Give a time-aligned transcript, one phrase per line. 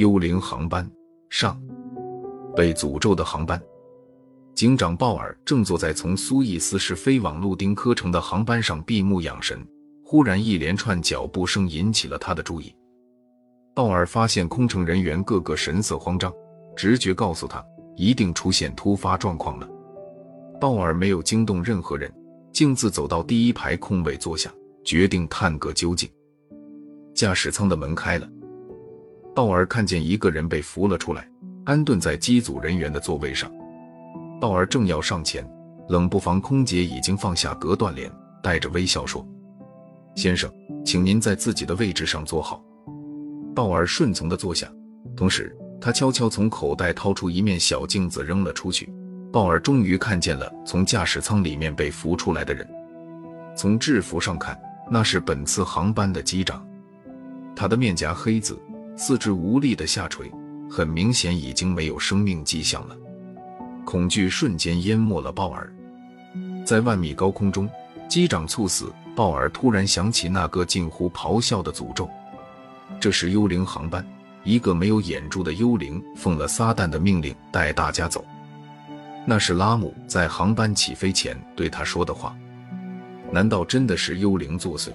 [0.00, 0.90] 幽灵航班
[1.28, 1.60] 上，
[2.56, 3.60] 被诅咒的航班。
[4.54, 9.62] 警长鲍尔正坐在从苏伊斯市飞往路丁科城的航班上闭目养神，
[10.02, 12.74] 忽然一连串脚步声引起了他的注意。
[13.74, 16.32] 鲍尔发现空乘人员个个神色慌张，
[16.74, 17.62] 直觉告诉他
[17.94, 19.68] 一定出现突发状况了。
[20.58, 22.10] 鲍尔没有惊动任何人，
[22.52, 24.50] 径自走到第一排空位坐下，
[24.82, 26.08] 决定探个究竟。
[27.20, 28.26] 驾驶舱的门开了，
[29.34, 31.28] 鲍尔看见一个人被扶了出来，
[31.66, 33.52] 安顿在机组人员的座位上。
[34.40, 35.46] 鲍尔正要上前，
[35.90, 38.10] 冷不防空姐已经放下隔断帘，
[38.42, 39.22] 带着微笑说
[40.16, 40.50] ：“先生，
[40.82, 42.64] 请您在自己的位置上坐好。”
[43.54, 44.66] 鲍尔顺从地坐下，
[45.14, 48.90] 同时他悄悄从口袋掏出一面小镜子扔了出去。
[49.30, 52.66] 鲍尔终于看见了从驾驶舱里面被扶出来的人。
[53.54, 54.58] 从制服上看，
[54.90, 56.66] 那是本次航班的机长。
[57.54, 58.60] 他的面颊黑紫，
[58.96, 60.30] 四肢无力地下垂，
[60.70, 62.96] 很明显已经没有生命迹象了。
[63.84, 65.72] 恐惧瞬间淹没了鲍尔。
[66.64, 67.68] 在万米高空中，
[68.08, 72.08] 机长猝死，鲍尔突然想起那个近乎咆哮的诅咒。
[73.00, 74.06] 这是幽灵航班，
[74.44, 78.24] 一个没有眼珠的幽灵奉了撒旦的命令带大家走。
[79.26, 82.36] 那是拉姆在航班起飞前对他说的话。
[83.32, 84.90] 难道真的是幽灵作祟？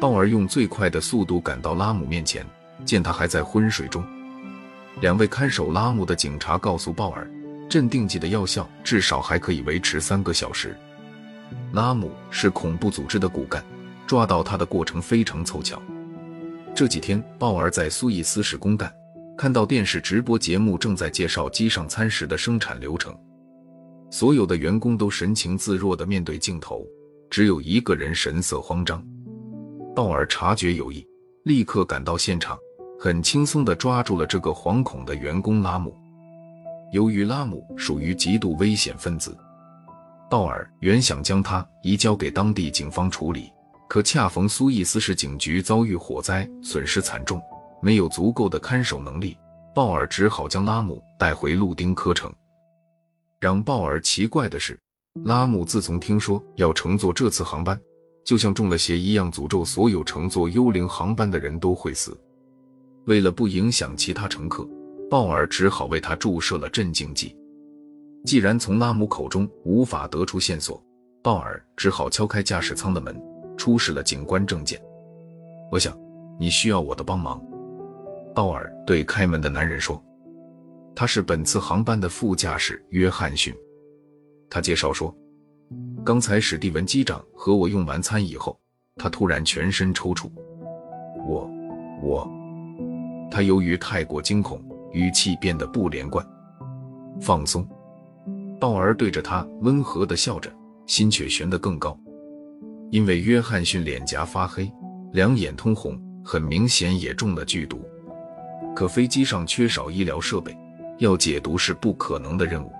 [0.00, 2.44] 鲍尔用最快的速度赶到拉姆面前，
[2.86, 4.02] 见他还在昏睡中。
[5.02, 7.30] 两位看守拉姆的警察告诉鲍尔，
[7.68, 10.74] 镇定剂的药效至少还可以维持三个小时。
[11.72, 13.62] 拉姆是恐怖组织的骨干，
[14.06, 15.80] 抓到他的过程非常凑巧。
[16.74, 18.90] 这几天，鲍尔在苏伊斯市公干，
[19.36, 23.14] 看到电视直播节目正在介绍机上餐食的生产流程，
[24.10, 26.86] 所有的员工都神情自若地面对镜头，
[27.28, 29.04] 只有一个人神色慌张。
[29.94, 31.06] 鲍尔察觉有异，
[31.44, 32.56] 立刻赶到现场，
[32.98, 35.96] 很轻松地抓住了这个惶恐的员工拉姆。
[36.92, 39.36] 由于拉姆属于极度危险分子，
[40.30, 43.50] 鲍尔原想将他移交给当地警方处理。
[43.88, 47.42] 可恰逢苏伊斯市警局遭遇火灾，损失惨重，
[47.82, 49.36] 没有足够的看守能力，
[49.74, 52.32] 鲍尔只好将拉姆带回路丁科城。
[53.40, 54.78] 让鲍尔奇怪的是，
[55.24, 57.76] 拉姆自从听说要乘坐这次航班，
[58.24, 62.16] 就像中了邪一样，诅咒所有乘坐幽灵航班的人都会死。
[63.06, 64.68] 为了不影响其他乘客，
[65.10, 67.36] 鲍尔只好为他注射了镇静剂。
[68.24, 70.82] 既然从拉姆口中无法得出线索，
[71.22, 73.20] 鲍尔只好敲开驾驶舱的门。
[73.56, 74.80] 出示了警官证件，
[75.70, 75.94] 我想
[76.38, 77.38] 你需要我的帮忙。
[78.34, 80.02] 鲍尔对开门的男人说
[80.96, 83.54] ：“他是本次航班的副驾驶约翰逊。”
[84.48, 85.14] 他介绍说
[86.02, 88.58] ：“刚才史蒂文机长和我用完餐以后，
[88.96, 90.30] 他突然全身抽搐。
[91.26, 91.48] 我……
[92.02, 92.28] 我……
[93.30, 94.62] 他由于太过惊恐，
[94.92, 96.26] 语气变得不连贯。
[97.20, 97.66] 放松。”
[98.58, 100.50] 鲍尔对着他温和地笑着，
[100.86, 101.98] 心却悬得更高。
[102.90, 104.70] 因为约翰逊脸颊发黑，
[105.12, 107.80] 两眼通红，很明显也中了剧毒。
[108.74, 110.56] 可飞机上缺少医疗设备，
[110.98, 112.72] 要解毒是不可能的任务。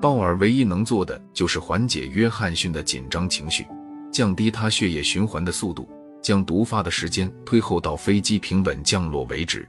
[0.00, 3.66] 鲍尔唯一能做的就是缓解约翰逊的紧张情绪，
[4.12, 5.88] 降低他血液循环的速度，
[6.22, 9.66] 将毒发的时间推后到飞机平稳降落为止。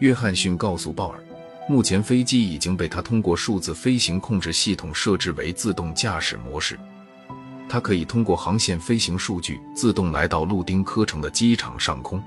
[0.00, 1.20] 约翰逊告诉鲍尔，
[1.68, 6.78] 目前飞机已经被他通过数字飞行控制系统设置为自动驾驶模式。
[7.68, 12.22] 他可以通过航线飞行数据自动来到路丁科城的机场上空。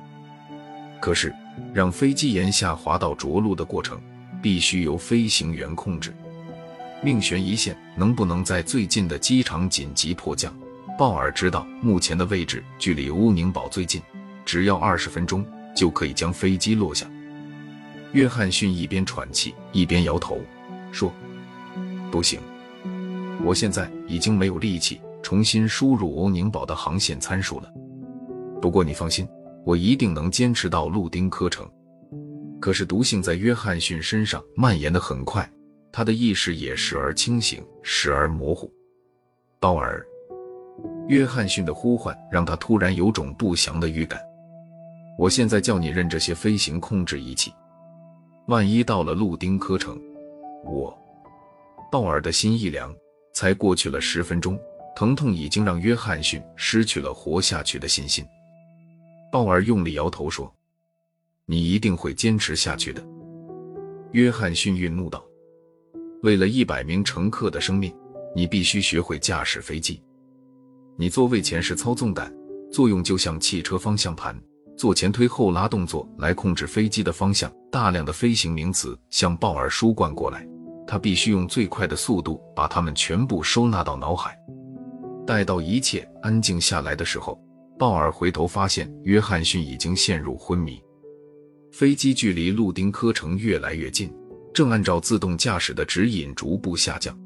[1.01, 1.33] 可是，
[1.73, 3.99] 让飞机沿下滑到着陆的过程
[4.41, 6.13] 必须由飞行员控制。
[7.03, 10.53] 命悬一线，能不能在最近的机场紧急迫降？
[10.97, 14.01] 鲍尔知道目前的位置距离欧宁堡最近，
[14.45, 15.45] 只要二十分钟
[15.75, 17.09] 就可以将飞机落下。
[18.13, 20.39] 约翰逊一边喘气一边摇头，
[20.91, 21.11] 说
[22.11, 22.39] ：“不行，
[23.43, 27.71] 我现在已经没有力气。”重新输入欧宁堡的航线参数了。
[28.59, 29.27] 不过你放心，
[29.63, 31.63] 我一定能坚持到路丁科城。
[32.59, 35.47] 可是毒性在约翰逊身上蔓延的很快，
[35.91, 38.71] 他的意识也时而清醒，时而模糊。
[39.59, 40.05] 鲍尔，
[41.07, 44.19] 约翰逊的呼唤让他突然有种不祥的预感。
[45.17, 47.53] 我现在叫你认这些飞行控制仪器，
[48.47, 49.99] 万一到了路丁科城，
[50.65, 50.97] 我……
[51.91, 52.93] 鲍尔的心一凉。
[53.33, 54.59] 才过去了十分钟。
[54.93, 58.25] 疼痛已经让约翰逊失去了活下去的信心。
[59.31, 60.53] 鲍尔用力摇头说
[61.47, 63.01] ：“你一定会坚持下去的。”
[64.11, 65.23] 约翰逊愠怒道
[66.23, 67.91] ：“为了一百名乘客的生命，
[68.35, 70.01] 你必须学会驾驶飞机。
[70.95, 72.31] 你座位前是操纵杆，
[72.71, 74.39] 作用就像汽车方向盘，
[74.77, 77.51] 做前推后拉动作来控制飞机的方向。
[77.71, 80.47] 大量的飞行名词向鲍尔输灌过来，
[80.85, 84.37] 他必须用最快的速度把它们全部收纳到脑海。
[85.25, 87.41] 待到一切安静下来的时候，
[87.79, 90.79] 鲍尔回头发现约翰逊已经陷入昏迷。
[91.71, 94.13] 飞机距离路丁科城越来越近，
[94.53, 97.17] 正按照自动驾驶的指引逐步下降。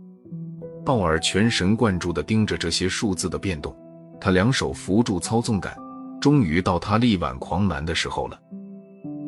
[0.86, 3.76] 鲍尔全神贯注地盯着这些数字的变动，
[4.22, 5.76] 他两手扶住操纵杆，
[6.22, 8.40] 终于到他力挽狂澜的时候了。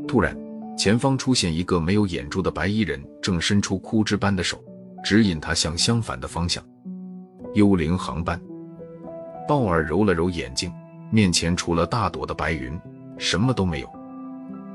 [0.07, 0.37] 突然，
[0.77, 4.63] 前方出现一个没有眼珠的白衣人，正伸出枯枝般的手，
[5.03, 6.63] 指引他向相反的方向。
[7.55, 8.39] 幽灵航班。
[9.47, 10.71] 鲍尔揉了揉眼睛，
[11.11, 12.79] 面前除了大朵的白云，
[13.17, 13.89] 什么都没有。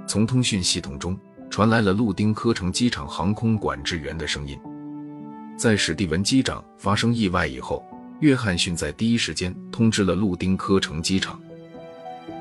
[0.07, 1.17] 从通讯系统中
[1.53, 4.59] 传来了路丁科城机场航空管制员的声音。
[5.55, 7.85] 在史蒂文机长发生意外以后，
[8.21, 11.39] 约翰逊在第一时间通知了路丁科城机场。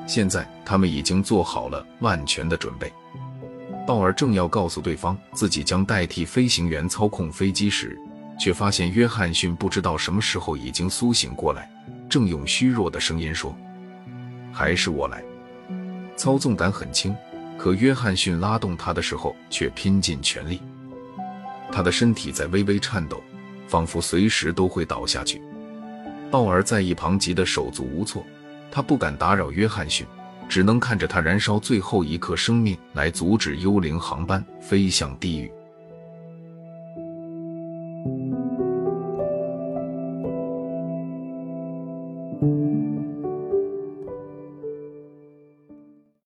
[0.08, 2.90] 现在他们已经做好了万全的准备。
[3.86, 8.00] 鲍尔正要告诉对方自己将代替飞行员操控飞机时，
[8.40, 11.70] 却发现约翰逊不知道什么时候已经苏醒过来，
[12.10, 13.54] 正用虚弱的声音说
[14.54, 15.22] ：“还是我来。”
[16.16, 17.14] 操纵杆很轻，
[17.62, 20.60] 可约翰逊拉动他的时候却拼尽全力。
[21.72, 23.22] 他的身体在微微颤抖，
[23.68, 25.40] 仿佛随时都会倒下去。
[26.32, 28.26] 鲍尔在一旁急得手足无措，
[28.72, 30.08] 他不敢打扰约翰逊，
[30.50, 35.52] 只能看着他燃烧最后一刻生命，来阻止幽灵航班飞向地狱。